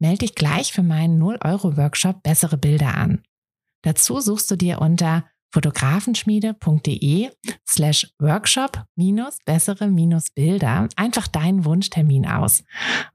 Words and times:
Melde 0.00 0.20
dich 0.20 0.34
gleich 0.34 0.72
für 0.72 0.82
meinen 0.82 1.22
0-Euro-Workshop 1.22 2.22
Bessere 2.22 2.56
Bilder 2.56 2.96
an. 2.96 3.22
Dazu 3.82 4.20
suchst 4.20 4.50
du 4.50 4.56
dir 4.56 4.80
unter 4.80 5.26
fotografenschmiede.de 5.52 7.30
slash 7.68 8.10
workshop 8.18 8.84
minus 8.96 9.36
bessere 9.44 9.88
minus 9.88 10.30
Bilder 10.30 10.88
einfach 10.96 11.26
deinen 11.26 11.66
Wunschtermin 11.66 12.26
aus. 12.26 12.64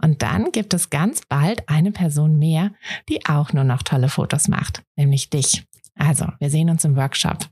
Und 0.02 0.22
dann 0.22 0.52
gibt 0.52 0.76
es 0.76 0.92
ganz 0.92 1.22
bald 1.28 1.68
eine 1.68 1.92
Person 1.92 2.38
mehr, 2.38 2.72
die 3.10 3.26
auch 3.26 3.52
nur 3.52 3.64
noch 3.64 3.82
tolle 3.82 4.10
Fotos 4.10 4.48
macht, 4.48 4.84
nämlich 4.96 5.32
dich. 5.32 5.66
Also, 5.96 6.28
wir 6.40 6.52
sehen 6.52 6.70
uns 6.70 6.86
im 6.86 6.96
Workshop. 6.96 7.50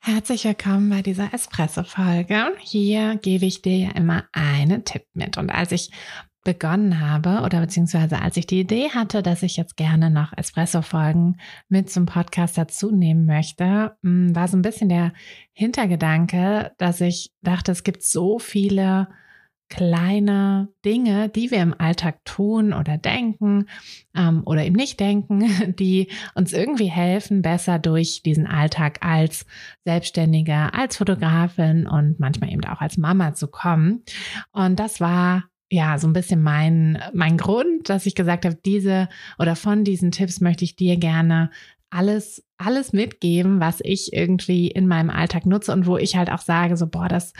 Herzlich 0.00 0.44
willkommen 0.44 0.90
bei 0.90 1.02
dieser 1.02 1.32
Espresso-Folge. 1.32 2.52
Hier 2.60 3.16
gebe 3.16 3.46
ich 3.46 3.62
dir 3.62 3.76
ja 3.76 3.90
immer 3.92 4.24
einen 4.32 4.84
Tipp 4.84 5.04
mit. 5.12 5.38
Und 5.38 5.50
als 5.50 5.72
ich 5.72 5.90
begonnen 6.48 6.98
habe 6.98 7.42
oder 7.44 7.60
beziehungsweise 7.60 8.22
als 8.22 8.38
ich 8.38 8.46
die 8.46 8.60
Idee 8.60 8.88
hatte, 8.88 9.22
dass 9.22 9.42
ich 9.42 9.58
jetzt 9.58 9.76
gerne 9.76 10.08
noch 10.08 10.32
Espresso-Folgen 10.34 11.36
mit 11.68 11.90
zum 11.90 12.06
Podcast 12.06 12.56
dazu 12.56 12.90
nehmen 12.90 13.26
möchte, 13.26 13.98
mm, 14.00 14.34
war 14.34 14.48
so 14.48 14.56
ein 14.56 14.62
bisschen 14.62 14.88
der 14.88 15.12
Hintergedanke, 15.52 16.72
dass 16.78 17.02
ich 17.02 17.32
dachte, 17.42 17.70
es 17.72 17.84
gibt 17.84 18.02
so 18.02 18.38
viele 18.38 19.08
kleine 19.68 20.68
Dinge, 20.86 21.28
die 21.28 21.50
wir 21.50 21.60
im 21.60 21.78
Alltag 21.78 22.24
tun 22.24 22.72
oder 22.72 22.96
denken 22.96 23.66
ähm, 24.16 24.40
oder 24.46 24.64
eben 24.64 24.76
nicht 24.76 24.98
denken, 25.00 25.74
die 25.78 26.08
uns 26.34 26.54
irgendwie 26.54 26.90
helfen, 26.90 27.42
besser 27.42 27.78
durch 27.78 28.22
diesen 28.22 28.46
Alltag 28.46 29.00
als 29.02 29.44
Selbstständige, 29.84 30.72
als 30.72 30.96
Fotografin 30.96 31.86
und 31.86 32.18
manchmal 32.18 32.50
eben 32.50 32.64
auch 32.64 32.80
als 32.80 32.96
Mama 32.96 33.34
zu 33.34 33.48
kommen. 33.48 34.02
Und 34.52 34.80
das 34.80 34.98
war 34.98 35.44
ja, 35.70 35.98
so 35.98 36.06
ein 36.06 36.12
bisschen 36.12 36.42
mein, 36.42 37.02
mein 37.12 37.36
Grund, 37.36 37.88
dass 37.88 38.06
ich 38.06 38.14
gesagt 38.14 38.44
habe, 38.44 38.58
diese 38.64 39.08
oder 39.38 39.54
von 39.54 39.84
diesen 39.84 40.10
Tipps 40.10 40.40
möchte 40.40 40.64
ich 40.64 40.76
dir 40.76 40.96
gerne 40.96 41.50
alles, 41.90 42.44
alles 42.58 42.92
mitgeben, 42.92 43.60
was 43.60 43.80
ich 43.82 44.12
irgendwie 44.12 44.68
in 44.68 44.86
meinem 44.86 45.10
Alltag 45.10 45.46
nutze 45.46 45.72
und 45.72 45.86
wo 45.86 45.96
ich 45.96 46.16
halt 46.16 46.30
auch 46.30 46.40
sage, 46.40 46.76
so, 46.76 46.86
boah, 46.86 47.08
das, 47.08 47.32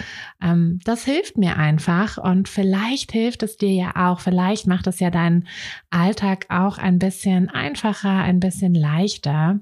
ähm, 0.42 0.78
das 0.84 1.04
hilft 1.04 1.36
mir 1.36 1.56
einfach 1.56 2.16
und 2.18 2.48
vielleicht 2.48 3.12
hilft 3.12 3.42
es 3.42 3.56
dir 3.56 3.72
ja 3.72 3.92
auch, 4.10 4.20
vielleicht 4.20 4.66
macht 4.66 4.86
es 4.86 5.00
ja 5.00 5.10
deinen 5.10 5.46
Alltag 5.90 6.46
auch 6.48 6.78
ein 6.78 6.98
bisschen 6.98 7.50
einfacher, 7.50 8.10
ein 8.10 8.40
bisschen 8.40 8.74
leichter. 8.74 9.60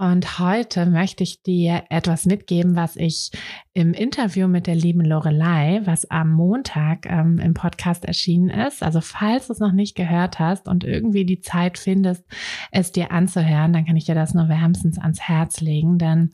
Und 0.00 0.38
heute 0.38 0.86
möchte 0.86 1.24
ich 1.24 1.42
dir 1.42 1.84
etwas 1.90 2.24
mitgeben, 2.24 2.74
was 2.74 2.96
ich 2.96 3.32
im 3.74 3.92
Interview 3.92 4.48
mit 4.48 4.66
der 4.66 4.74
lieben 4.74 5.04
Lorelei, 5.04 5.82
was 5.84 6.10
am 6.10 6.32
Montag 6.32 7.04
ähm, 7.04 7.38
im 7.38 7.52
Podcast 7.52 8.06
erschienen 8.06 8.48
ist. 8.48 8.82
Also 8.82 9.02
falls 9.02 9.48
du 9.48 9.52
es 9.52 9.58
noch 9.58 9.72
nicht 9.72 9.94
gehört 9.94 10.38
hast 10.38 10.68
und 10.68 10.84
irgendwie 10.84 11.26
die 11.26 11.42
Zeit 11.42 11.76
findest, 11.76 12.24
es 12.70 12.92
dir 12.92 13.12
anzuhören, 13.12 13.74
dann 13.74 13.84
kann 13.84 13.96
ich 13.96 14.06
dir 14.06 14.14
das 14.14 14.32
nur 14.32 14.48
wärmstens 14.48 14.98
ans 14.98 15.20
Herz 15.20 15.60
legen. 15.60 15.98
Denn 15.98 16.30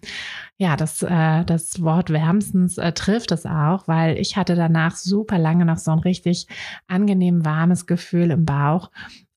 ja, 0.58 0.76
das, 0.76 1.02
äh, 1.02 1.44
das 1.44 1.82
Wort 1.82 2.10
wärmstens 2.10 2.78
äh, 2.78 2.92
trifft 2.92 3.32
es 3.32 3.46
auch, 3.46 3.88
weil 3.88 4.16
ich 4.16 4.36
hatte 4.36 4.54
danach 4.54 4.94
super 4.94 5.40
lange 5.40 5.64
noch 5.64 5.78
so 5.78 5.90
ein 5.90 5.98
richtig 5.98 6.46
angenehm 6.86 7.44
warmes 7.44 7.86
Gefühl 7.86 8.30
im 8.30 8.44
Bauch 8.44 8.92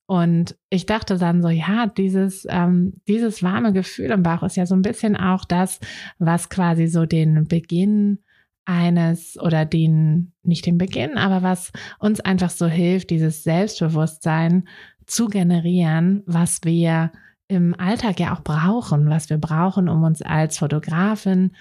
und 0.09 0.57
ich 0.71 0.87
dachte 0.87 1.19
dann 1.19 1.43
so, 1.43 1.49
ja, 1.49 1.85
dieses, 1.85 2.47
ähm, 2.49 2.93
dieses 3.07 3.43
warme 3.43 3.73
Gefühl 3.73 4.09
im 4.09 4.23
Bauch 4.23 4.41
ist 4.41 4.57
ja 4.57 4.65
so 4.65 4.73
ein 4.73 4.81
bisschen 4.81 5.15
auch 5.15 5.45
das, 5.45 5.79
was 6.17 6.49
quasi 6.49 6.87
so 6.87 7.05
den 7.05 7.47
Beginn 7.47 8.17
eines 8.65 9.39
oder 9.39 9.65
den, 9.65 10.31
nicht 10.41 10.65
den 10.65 10.79
Beginn, 10.79 11.19
aber 11.19 11.43
was 11.43 11.71
uns 11.99 12.21
einfach 12.21 12.49
so 12.49 12.65
hilft, 12.65 13.11
dieses 13.11 13.43
Selbstbewusstsein 13.43 14.67
zu 15.05 15.27
generieren, 15.27 16.23
was 16.25 16.61
wir 16.63 17.11
im 17.47 17.79
Alltag 17.79 18.19
ja 18.19 18.33
auch 18.33 18.41
brauchen, 18.41 19.11
was 19.11 19.29
wir 19.29 19.37
brauchen, 19.37 19.87
um 19.89 20.01
uns 20.01 20.23
als 20.23 20.57
Fotografin 20.57 21.51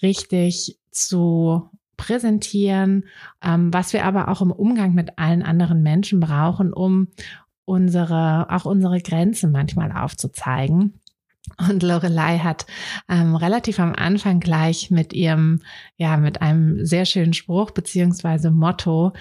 richtig 0.00 0.78
zu 0.92 1.70
präsentieren, 1.96 3.06
ähm, 3.42 3.74
was 3.74 3.92
wir 3.92 4.04
aber 4.04 4.28
auch 4.28 4.42
im 4.42 4.52
Umgang 4.52 4.94
mit 4.94 5.18
allen 5.18 5.42
anderen 5.42 5.82
Menschen 5.82 6.20
brauchen, 6.20 6.72
um 6.72 7.08
unsere, 7.66 8.46
auch 8.48 8.64
unsere 8.64 9.00
Grenzen 9.02 9.52
manchmal 9.52 9.92
aufzuzeigen. 9.92 11.00
Und 11.68 11.82
Lorelei 11.82 12.38
hat 12.38 12.66
ähm, 13.08 13.34
relativ 13.34 13.78
am 13.80 13.94
Anfang 13.94 14.40
gleich 14.40 14.90
mit 14.90 15.12
ihrem, 15.12 15.62
ja, 15.96 16.16
mit 16.16 16.42
einem 16.42 16.84
sehr 16.84 17.06
schönen 17.06 17.32
Spruch 17.32 17.70
beziehungsweise 17.70 18.50
Motto 18.50 19.12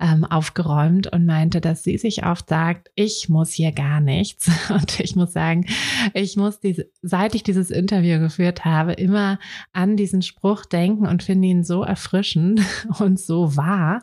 ähm, 0.00 0.24
aufgeräumt 0.24 1.12
und 1.12 1.24
meinte, 1.24 1.60
dass 1.60 1.84
sie 1.84 1.98
sich 1.98 2.26
oft 2.26 2.48
sagt, 2.48 2.90
ich 2.94 3.28
muss 3.28 3.52
hier 3.52 3.70
gar 3.72 4.00
nichts. 4.00 4.50
Und 4.70 4.98
ich 4.98 5.14
muss 5.14 5.32
sagen, 5.32 5.66
ich 6.14 6.36
muss 6.36 6.58
diese, 6.58 6.86
seit 7.02 7.34
ich 7.34 7.42
dieses 7.42 7.70
Interview 7.70 8.18
geführt 8.18 8.64
habe, 8.64 8.92
immer 8.94 9.38
an 9.72 9.96
diesen 9.96 10.22
Spruch 10.22 10.64
denken 10.64 11.06
und 11.06 11.22
finde 11.22 11.48
ihn 11.48 11.64
so 11.64 11.82
erfrischend 11.82 12.60
und 12.98 13.20
so 13.20 13.56
wahr, 13.56 14.02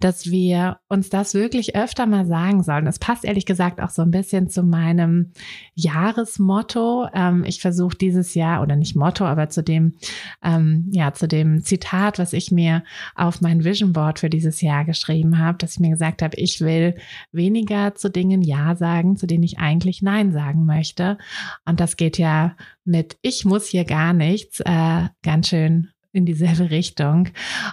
dass 0.00 0.30
wir 0.30 0.78
uns 0.88 1.08
das 1.08 1.34
wirklich 1.34 1.74
öfter 1.76 2.06
mal 2.06 2.26
sagen 2.26 2.62
sollen. 2.62 2.86
Es 2.86 2.98
passt 2.98 3.24
ehrlich 3.24 3.46
gesagt 3.46 3.80
auch 3.80 3.90
so 3.90 4.02
ein 4.02 4.10
bisschen 4.10 4.48
zu 4.48 4.62
meinem 4.62 5.32
Jahresmotto 5.74 7.08
ähm, 7.20 7.44
ich 7.44 7.60
versuche 7.60 7.96
dieses 7.96 8.34
Jahr, 8.34 8.62
oder 8.62 8.76
nicht 8.76 8.96
Motto, 8.96 9.24
aber 9.24 9.48
zu 9.48 9.62
dem, 9.62 9.94
ähm, 10.42 10.88
ja, 10.90 11.12
zu 11.12 11.28
dem 11.28 11.62
Zitat, 11.62 12.18
was 12.18 12.32
ich 12.32 12.50
mir 12.50 12.82
auf 13.14 13.40
mein 13.40 13.64
Vision 13.64 13.92
Board 13.92 14.20
für 14.20 14.30
dieses 14.30 14.60
Jahr 14.60 14.84
geschrieben 14.84 15.38
habe, 15.38 15.58
dass 15.58 15.72
ich 15.72 15.80
mir 15.80 15.90
gesagt 15.90 16.22
habe, 16.22 16.36
ich 16.36 16.60
will 16.60 16.94
weniger 17.32 17.94
zu 17.94 18.10
Dingen 18.10 18.42
Ja 18.42 18.74
sagen, 18.76 19.16
zu 19.16 19.26
denen 19.26 19.44
ich 19.44 19.58
eigentlich 19.58 20.02
Nein 20.02 20.32
sagen 20.32 20.64
möchte. 20.64 21.18
Und 21.64 21.80
das 21.80 21.96
geht 21.96 22.18
ja 22.18 22.56
mit 22.84 23.18
Ich 23.22 23.44
muss 23.44 23.66
hier 23.66 23.84
gar 23.84 24.12
nichts 24.12 24.60
äh, 24.60 25.08
ganz 25.22 25.48
schön 25.48 25.88
in 26.12 26.26
dieselbe 26.26 26.70
Richtung. 26.70 27.28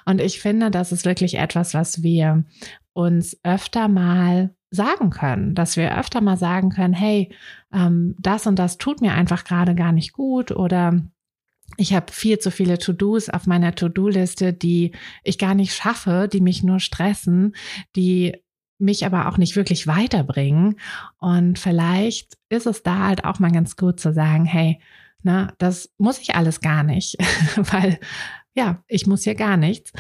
Und 0.05 0.21
ich 0.21 0.39
finde, 0.39 0.69
das 0.71 0.91
ist 0.91 1.05
wirklich 1.05 1.37
etwas, 1.37 1.73
was 1.73 2.03
wir 2.03 2.43
uns 2.93 3.37
öfter 3.43 3.87
mal 3.87 4.55
sagen 4.69 5.09
können, 5.09 5.55
dass 5.55 5.78
wir 5.78 5.97
öfter 5.97 6.22
mal 6.22 6.38
sagen 6.38 6.69
können, 6.69 6.94
hey, 6.94 7.29
ähm, 7.73 8.16
das 8.19 8.47
und 8.47 8.57
das 8.57 8.78
tut 8.78 9.01
mir 9.01 9.13
einfach 9.13 9.44
gerade 9.44 9.75
gar 9.75 9.91
nicht 9.91 10.13
gut 10.13 10.51
oder 10.51 11.01
ich 11.75 11.94
habe 11.94 12.11
viel 12.11 12.39
zu 12.39 12.50
viele 12.50 12.77
To-Dos 12.77 13.29
auf 13.29 13.45
meiner 13.45 13.75
To-Do-Liste, 13.75 14.53
die 14.53 14.94
ich 15.23 15.38
gar 15.38 15.53
nicht 15.53 15.73
schaffe, 15.73 16.29
die 16.31 16.41
mich 16.41 16.63
nur 16.63 16.79
stressen, 16.79 17.56
die 17.95 18.38
mich 18.79 19.06
aber 19.06 19.27
auch 19.27 19.38
nicht 19.38 19.56
wirklich 19.56 19.88
weiterbringen. 19.88 20.79
Und 21.17 21.59
vielleicht 21.59 22.38
ist 22.50 22.67
es 22.67 22.83
da 22.83 23.07
halt 23.07 23.25
auch 23.25 23.39
mal 23.39 23.51
ganz 23.51 23.75
gut 23.75 24.00
zu 24.00 24.13
sagen, 24.13 24.45
hey, 24.45 24.79
na, 25.23 25.53
das 25.57 25.91
muss 25.97 26.19
ich 26.19 26.35
alles 26.35 26.61
gar 26.61 26.83
nicht, 26.83 27.17
weil 27.56 28.00
ja, 28.53 28.83
ich 28.88 29.06
muss 29.06 29.23
hier 29.23 29.35
gar 29.35 29.57
nichts. 29.57 29.91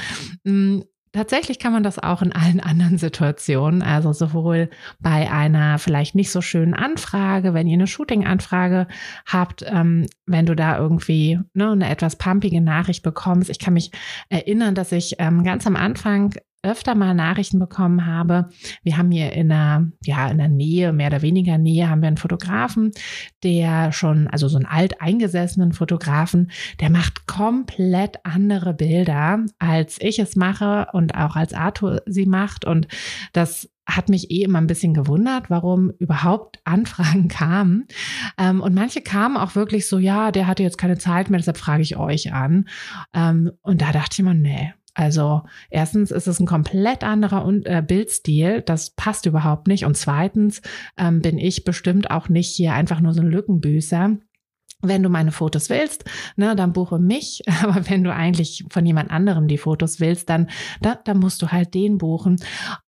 Tatsächlich 1.17 1.57
kann 1.57 1.73
man 1.73 1.81
das 1.81 1.97
auch 1.97 2.21
in 2.21 2.31
allen 2.31 2.59
anderen 2.63 2.99
Situationen, 2.99 3.81
also 3.81 4.13
sowohl 4.13 4.69
bei 4.99 5.31
einer 5.31 5.79
vielleicht 5.79 6.13
nicht 6.13 6.29
so 6.29 6.41
schönen 6.41 6.75
Anfrage, 6.75 7.55
wenn 7.55 7.67
ihr 7.67 7.73
eine 7.73 7.87
Shooting-Anfrage 7.87 8.87
habt, 9.25 9.65
ähm, 9.67 10.05
wenn 10.27 10.45
du 10.45 10.55
da 10.55 10.77
irgendwie 10.77 11.39
ne, 11.55 11.71
eine 11.71 11.89
etwas 11.89 12.17
pumpige 12.17 12.61
Nachricht 12.61 13.01
bekommst. 13.01 13.49
Ich 13.49 13.57
kann 13.57 13.73
mich 13.73 13.89
erinnern, 14.29 14.75
dass 14.75 14.91
ich 14.91 15.15
ähm, 15.17 15.43
ganz 15.43 15.65
am 15.65 15.75
Anfang 15.75 16.35
öfter 16.67 16.95
mal 16.95 17.13
Nachrichten 17.13 17.59
bekommen 17.59 18.05
habe. 18.05 18.49
Wir 18.83 18.97
haben 18.97 19.11
hier 19.11 19.33
in 19.33 19.49
der, 19.49 19.87
ja, 20.03 20.27
in 20.27 20.37
der 20.37 20.49
Nähe, 20.49 20.93
mehr 20.93 21.07
oder 21.07 21.21
weniger 21.21 21.57
Nähe, 21.57 21.89
haben 21.89 22.01
wir 22.01 22.07
einen 22.07 22.17
Fotografen, 22.17 22.91
der 23.43 23.91
schon, 23.91 24.27
also 24.27 24.47
so 24.47 24.57
einen 24.57 24.65
alteingesessenen 24.65 25.73
Fotografen, 25.73 26.51
der 26.79 26.89
macht 26.89 27.27
komplett 27.27 28.17
andere 28.23 28.73
Bilder, 28.73 29.45
als 29.59 29.97
ich 29.99 30.19
es 30.19 30.35
mache 30.35 30.87
und 30.93 31.15
auch 31.15 31.35
als 31.35 31.53
Arthur 31.53 32.01
sie 32.05 32.25
macht. 32.25 32.65
Und 32.65 32.87
das 33.33 33.69
hat 33.87 34.09
mich 34.09 34.29
eh 34.31 34.43
immer 34.43 34.59
ein 34.59 34.67
bisschen 34.67 34.93
gewundert, 34.93 35.49
warum 35.49 35.91
überhaupt 35.99 36.59
Anfragen 36.65 37.27
kamen. 37.29 37.87
Ähm, 38.37 38.61
und 38.61 38.75
manche 38.75 39.01
kamen 39.01 39.37
auch 39.37 39.55
wirklich 39.55 39.87
so, 39.87 39.97
ja, 39.97 40.31
der 40.31 40.47
hatte 40.47 40.63
jetzt 40.63 40.77
keine 40.77 40.97
Zeit 40.97 41.29
mehr, 41.29 41.39
deshalb 41.39 41.57
frage 41.57 41.83
ich 41.83 41.97
euch 41.97 42.33
an. 42.33 42.67
Ähm, 43.13 43.51
und 43.61 43.81
da 43.81 43.91
dachte 43.91 44.15
ich 44.21 44.23
mir, 44.23 44.33
nee, 44.33 44.73
Also 44.97 45.43
erstens 45.69 46.09
ist 46.09 46.25
es 46.25 46.39
ein 46.39 46.47
komplett 46.47 47.03
anderer 47.03 47.47
äh, 47.65 47.83
Bildstil, 47.83 48.63
das 48.63 48.89
passt 48.89 49.27
überhaupt 49.27 49.67
nicht. 49.67 49.85
Und 49.85 49.95
zweitens 49.95 50.63
ähm, 50.97 51.21
bin 51.21 51.37
ich 51.37 51.63
bestimmt 51.63 52.09
auch 52.09 52.29
nicht 52.29 52.49
hier 52.49 52.73
einfach 52.73 52.99
nur 52.99 53.13
so 53.13 53.21
ein 53.21 53.27
Lückenbüßer. 53.27 54.17
Wenn 54.81 55.03
du 55.03 55.09
meine 55.09 55.31
Fotos 55.31 55.69
willst, 55.69 56.05
ne, 56.35 56.55
dann 56.55 56.73
buche 56.73 56.97
mich. 56.97 57.43
Aber 57.61 57.87
wenn 57.87 58.03
du 58.03 58.11
eigentlich 58.11 58.65
von 58.71 58.87
jemand 58.87 59.11
anderem 59.11 59.47
die 59.47 59.59
Fotos 59.59 59.99
willst, 59.99 60.31
dann, 60.31 60.49
da, 60.81 60.95
dann 60.95 61.19
musst 61.19 61.43
du 61.43 61.51
halt 61.51 61.75
den 61.75 61.99
buchen. 61.99 62.37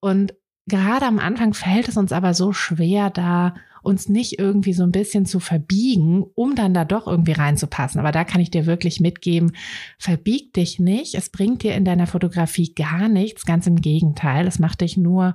Und 0.00 0.32
gerade 0.66 1.04
am 1.04 1.18
Anfang 1.18 1.52
fällt 1.52 1.88
es 1.88 1.98
uns 1.98 2.12
aber 2.12 2.32
so 2.32 2.54
schwer, 2.54 3.10
da 3.10 3.54
uns 3.82 4.08
nicht 4.08 4.38
irgendwie 4.38 4.72
so 4.72 4.82
ein 4.82 4.92
bisschen 4.92 5.26
zu 5.26 5.40
verbiegen, 5.40 6.24
um 6.34 6.54
dann 6.54 6.74
da 6.74 6.84
doch 6.84 7.06
irgendwie 7.06 7.32
reinzupassen. 7.32 8.00
Aber 8.00 8.12
da 8.12 8.24
kann 8.24 8.40
ich 8.40 8.50
dir 8.50 8.66
wirklich 8.66 9.00
mitgeben, 9.00 9.52
verbieg 9.98 10.52
dich 10.52 10.78
nicht. 10.78 11.14
Es 11.14 11.30
bringt 11.30 11.62
dir 11.62 11.74
in 11.74 11.84
deiner 11.84 12.06
Fotografie 12.06 12.74
gar 12.74 13.08
nichts. 13.08 13.44
Ganz 13.44 13.66
im 13.66 13.76
Gegenteil. 13.76 14.46
Es 14.46 14.58
macht 14.58 14.80
dich 14.80 14.96
nur 14.96 15.34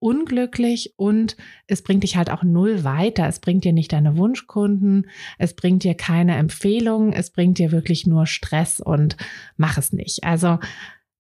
unglücklich 0.00 0.94
und 0.96 1.36
es 1.66 1.82
bringt 1.82 2.02
dich 2.02 2.16
halt 2.16 2.30
auch 2.30 2.42
null 2.42 2.84
weiter. 2.84 3.28
Es 3.28 3.38
bringt 3.38 3.64
dir 3.64 3.72
nicht 3.72 3.92
deine 3.92 4.16
Wunschkunden, 4.16 5.06
es 5.38 5.54
bringt 5.54 5.84
dir 5.84 5.94
keine 5.94 6.36
Empfehlungen, 6.36 7.12
es 7.12 7.30
bringt 7.30 7.58
dir 7.58 7.70
wirklich 7.70 8.06
nur 8.06 8.26
Stress 8.26 8.80
und 8.80 9.16
mach 9.56 9.78
es 9.78 9.92
nicht. 9.92 10.24
Also 10.24 10.58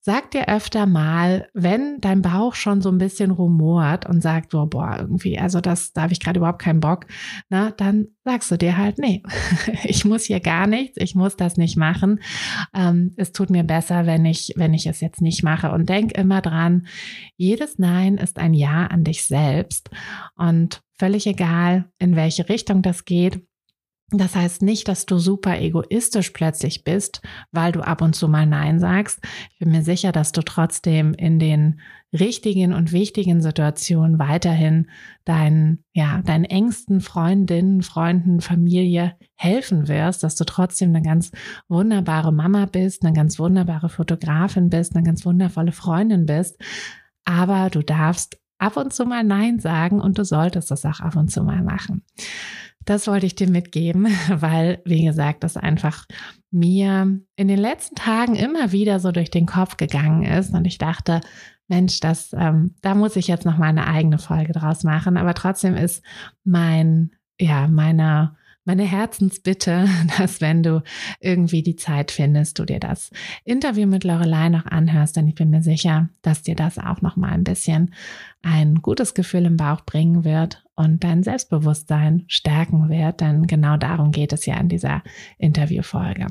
Sag 0.08 0.30
dir 0.30 0.48
öfter 0.48 0.86
mal, 0.86 1.50
wenn 1.52 2.00
dein 2.00 2.22
Bauch 2.22 2.54
schon 2.54 2.80
so 2.80 2.88
ein 2.88 2.96
bisschen 2.96 3.30
rumort 3.30 4.06
und 4.06 4.22
sagt, 4.22 4.54
oh, 4.54 4.64
boah, 4.64 4.96
irgendwie, 4.98 5.38
also 5.38 5.60
das, 5.60 5.92
da 5.92 6.00
habe 6.00 6.14
ich 6.14 6.20
gerade 6.20 6.38
überhaupt 6.38 6.62
keinen 6.62 6.80
Bock, 6.80 7.04
na, 7.50 7.72
dann 7.72 8.06
sagst 8.24 8.50
du 8.50 8.56
dir 8.56 8.78
halt, 8.78 8.96
nee, 8.96 9.22
ich 9.84 10.06
muss 10.06 10.24
hier 10.24 10.40
gar 10.40 10.66
nichts, 10.66 10.96
ich 10.98 11.14
muss 11.14 11.36
das 11.36 11.58
nicht 11.58 11.76
machen. 11.76 12.20
Ähm, 12.74 13.12
es 13.18 13.32
tut 13.32 13.50
mir 13.50 13.64
besser, 13.64 14.06
wenn 14.06 14.24
ich, 14.24 14.54
wenn 14.56 14.72
ich 14.72 14.86
es 14.86 15.02
jetzt 15.02 15.20
nicht 15.20 15.42
mache. 15.42 15.70
Und 15.72 15.90
denk 15.90 16.16
immer 16.16 16.40
dran, 16.40 16.86
jedes 17.36 17.78
Nein 17.78 18.16
ist 18.16 18.38
ein 18.38 18.54
Ja 18.54 18.86
an 18.86 19.04
dich 19.04 19.24
selbst. 19.24 19.90
Und 20.36 20.80
völlig 20.98 21.26
egal, 21.26 21.84
in 21.98 22.16
welche 22.16 22.48
Richtung 22.48 22.80
das 22.80 23.04
geht, 23.04 23.46
das 24.10 24.34
heißt 24.34 24.62
nicht, 24.62 24.88
dass 24.88 25.04
du 25.04 25.18
super 25.18 25.60
egoistisch 25.60 26.30
plötzlich 26.30 26.82
bist, 26.82 27.20
weil 27.52 27.72
du 27.72 27.80
ab 27.80 28.00
und 28.00 28.16
zu 28.16 28.26
mal 28.26 28.46
Nein 28.46 28.78
sagst. 28.80 29.20
Ich 29.52 29.58
bin 29.58 29.70
mir 29.70 29.82
sicher, 29.82 30.12
dass 30.12 30.32
du 30.32 30.40
trotzdem 30.40 31.12
in 31.12 31.38
den 31.38 31.80
richtigen 32.12 32.72
und 32.72 32.92
wichtigen 32.92 33.42
Situationen 33.42 34.18
weiterhin 34.18 34.88
deinen, 35.26 35.84
ja, 35.92 36.22
deinen 36.22 36.44
engsten 36.44 37.02
Freundinnen, 37.02 37.82
Freunden, 37.82 38.40
Familie 38.40 39.14
helfen 39.34 39.88
wirst, 39.88 40.22
dass 40.22 40.36
du 40.36 40.44
trotzdem 40.44 40.88
eine 40.88 41.02
ganz 41.02 41.30
wunderbare 41.68 42.32
Mama 42.32 42.64
bist, 42.64 43.04
eine 43.04 43.12
ganz 43.12 43.38
wunderbare 43.38 43.90
Fotografin 43.90 44.70
bist, 44.70 44.96
eine 44.96 45.04
ganz 45.04 45.26
wundervolle 45.26 45.72
Freundin 45.72 46.24
bist. 46.24 46.58
Aber 47.26 47.68
du 47.68 47.82
darfst 47.82 48.40
ab 48.56 48.78
und 48.78 48.94
zu 48.94 49.04
mal 49.04 49.22
Nein 49.22 49.60
sagen 49.60 50.00
und 50.00 50.16
du 50.16 50.24
solltest 50.24 50.70
das 50.70 50.86
auch 50.86 51.00
ab 51.00 51.14
und 51.14 51.30
zu 51.30 51.42
mal 51.42 51.62
machen. 51.62 52.04
Das 52.88 53.06
wollte 53.06 53.26
ich 53.26 53.34
dir 53.34 53.50
mitgeben, 53.50 54.06
weil, 54.30 54.80
wie 54.86 55.04
gesagt, 55.04 55.44
das 55.44 55.58
einfach 55.58 56.06
mir 56.50 57.20
in 57.36 57.48
den 57.48 57.58
letzten 57.58 57.96
Tagen 57.96 58.34
immer 58.34 58.72
wieder 58.72 58.98
so 58.98 59.12
durch 59.12 59.30
den 59.30 59.44
Kopf 59.44 59.76
gegangen 59.76 60.22
ist 60.22 60.54
und 60.54 60.64
ich 60.64 60.78
dachte, 60.78 61.20
Mensch, 61.66 62.00
das, 62.00 62.32
ähm, 62.32 62.74
da 62.80 62.94
muss 62.94 63.16
ich 63.16 63.28
jetzt 63.28 63.44
noch 63.44 63.58
mal 63.58 63.66
eine 63.66 63.86
eigene 63.86 64.18
Folge 64.18 64.54
draus 64.54 64.84
machen. 64.84 65.18
Aber 65.18 65.34
trotzdem 65.34 65.76
ist 65.76 66.02
mein, 66.44 67.10
ja, 67.38 67.68
meine 67.68 68.37
meine 68.68 68.84
Herzensbitte, 68.84 69.88
dass 70.18 70.40
wenn 70.40 70.62
du 70.62 70.82
irgendwie 71.20 71.62
die 71.62 71.74
Zeit 71.74 72.12
findest, 72.12 72.58
du 72.58 72.66
dir 72.66 72.78
das 72.78 73.10
Interview 73.44 73.88
mit 73.88 74.04
Lorelei 74.04 74.50
noch 74.50 74.66
anhörst, 74.66 75.16
denn 75.16 75.26
ich 75.26 75.34
bin 75.34 75.50
mir 75.50 75.62
sicher, 75.62 76.10
dass 76.22 76.42
dir 76.42 76.54
das 76.54 76.78
auch 76.78 77.00
noch 77.00 77.16
mal 77.16 77.30
ein 77.30 77.44
bisschen 77.44 77.94
ein 78.42 78.76
gutes 78.76 79.14
Gefühl 79.14 79.46
im 79.46 79.56
Bauch 79.56 79.80
bringen 79.80 80.22
wird 80.22 80.62
und 80.76 81.02
dein 81.02 81.22
Selbstbewusstsein 81.22 82.24
stärken 82.28 82.90
wird, 82.90 83.22
denn 83.22 83.46
genau 83.46 83.78
darum 83.78 84.12
geht 84.12 84.32
es 84.32 84.44
ja 84.46 84.60
in 84.60 84.68
dieser 84.68 85.02
Interviewfolge. 85.38 86.26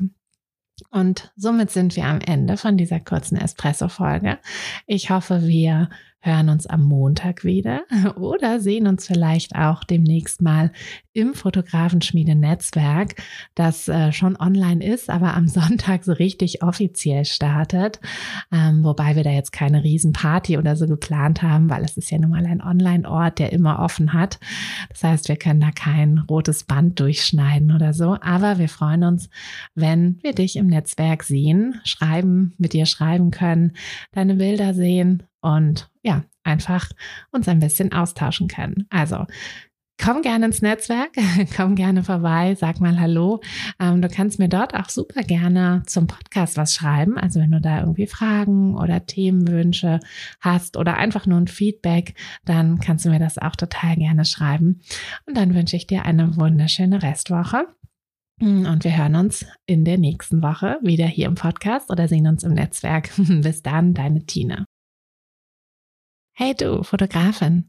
Und 0.90 1.32
somit 1.34 1.72
sind 1.72 1.96
wir 1.96 2.04
am 2.04 2.20
Ende 2.20 2.56
von 2.56 2.76
dieser 2.76 3.00
kurzen 3.00 3.36
Espresso-Folge. 3.36 4.38
Ich 4.86 5.10
hoffe, 5.10 5.42
wir 5.42 5.88
hören 6.20 6.48
uns 6.48 6.66
am 6.66 6.82
Montag 6.82 7.44
wieder 7.44 7.82
oder 8.16 8.60
sehen 8.60 8.86
uns 8.86 9.06
vielleicht 9.06 9.54
auch 9.54 9.84
demnächst 9.84 10.42
mal 10.42 10.72
im 11.18 11.34
Fotografenschmiede-Netzwerk, 11.34 13.16
das 13.56 13.88
äh, 13.88 14.12
schon 14.12 14.36
online 14.36 14.84
ist, 14.84 15.10
aber 15.10 15.34
am 15.34 15.48
Sonntag 15.58 16.04
so 16.04 16.12
richtig 16.12 16.62
offiziell 16.62 17.24
startet. 17.24 17.98
Ähm, 18.52 18.84
wobei 18.84 19.16
wir 19.16 19.24
da 19.24 19.30
jetzt 19.30 19.50
keine 19.50 19.82
Riesenparty 19.82 20.58
oder 20.58 20.76
so 20.76 20.86
geplant 20.86 21.42
haben, 21.42 21.68
weil 21.70 21.82
es 21.82 21.96
ist 21.96 22.12
ja 22.12 22.18
nun 22.18 22.30
mal 22.30 22.46
ein 22.46 22.62
Online-Ort, 22.62 23.40
der 23.40 23.52
immer 23.52 23.80
offen 23.80 24.12
hat. 24.12 24.38
Das 24.90 25.02
heißt, 25.02 25.28
wir 25.28 25.36
können 25.36 25.60
da 25.60 25.72
kein 25.72 26.18
rotes 26.18 26.62
Band 26.62 27.00
durchschneiden 27.00 27.74
oder 27.74 27.92
so. 27.94 28.16
Aber 28.20 28.58
wir 28.58 28.68
freuen 28.68 29.02
uns, 29.02 29.28
wenn 29.74 30.20
wir 30.22 30.34
dich 30.34 30.54
im 30.54 30.68
Netzwerk 30.68 31.24
sehen, 31.24 31.80
schreiben, 31.82 32.54
mit 32.58 32.74
dir 32.74 32.86
schreiben 32.86 33.32
können, 33.32 33.72
deine 34.12 34.36
Bilder 34.36 34.72
sehen 34.72 35.24
und 35.40 35.90
ja, 36.02 36.24
einfach 36.42 36.90
uns 37.30 37.48
ein 37.48 37.60
bisschen 37.60 37.92
austauschen 37.92 38.48
können. 38.48 38.86
Also 38.90 39.26
Komm 40.00 40.22
gerne 40.22 40.46
ins 40.46 40.62
Netzwerk, 40.62 41.10
komm 41.56 41.74
gerne 41.74 42.04
vorbei, 42.04 42.54
sag 42.54 42.80
mal 42.80 43.00
Hallo. 43.00 43.40
Ähm, 43.80 44.00
du 44.00 44.08
kannst 44.08 44.38
mir 44.38 44.48
dort 44.48 44.74
auch 44.74 44.88
super 44.88 45.22
gerne 45.22 45.82
zum 45.86 46.06
Podcast 46.06 46.56
was 46.56 46.72
schreiben. 46.72 47.18
Also 47.18 47.40
wenn 47.40 47.50
du 47.50 47.60
da 47.60 47.80
irgendwie 47.80 48.06
Fragen 48.06 48.76
oder 48.76 49.06
Themenwünsche 49.06 49.98
hast 50.40 50.76
oder 50.76 50.96
einfach 50.96 51.26
nur 51.26 51.40
ein 51.40 51.48
Feedback, 51.48 52.14
dann 52.44 52.78
kannst 52.78 53.04
du 53.04 53.10
mir 53.10 53.18
das 53.18 53.38
auch 53.38 53.56
total 53.56 53.96
gerne 53.96 54.24
schreiben. 54.24 54.80
Und 55.26 55.36
dann 55.36 55.54
wünsche 55.54 55.76
ich 55.76 55.88
dir 55.88 56.04
eine 56.04 56.36
wunderschöne 56.36 57.02
Restwoche. 57.02 57.66
Und 58.40 58.84
wir 58.84 58.96
hören 58.96 59.16
uns 59.16 59.46
in 59.66 59.84
der 59.84 59.98
nächsten 59.98 60.42
Woche 60.42 60.78
wieder 60.80 61.06
hier 61.06 61.26
im 61.26 61.34
Podcast 61.34 61.90
oder 61.90 62.06
sehen 62.06 62.28
uns 62.28 62.44
im 62.44 62.54
Netzwerk. 62.54 63.10
Bis 63.16 63.62
dann, 63.62 63.94
deine 63.94 64.26
Tine. 64.26 64.64
Hey 66.36 66.54
du, 66.54 66.84
Fotografin, 66.84 67.68